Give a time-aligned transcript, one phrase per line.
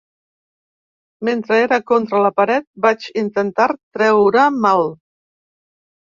[1.27, 3.67] Mentre era contra la paret vaig intentar
[3.99, 4.83] treure-me’l.